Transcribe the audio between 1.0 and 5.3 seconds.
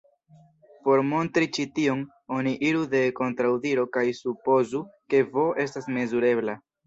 montri ĉi tion, oni iru de kontraŭdiro kaj supozu ke